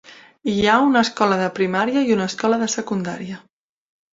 [0.53, 3.39] Hi ha una escola de primària i una escola de secundària.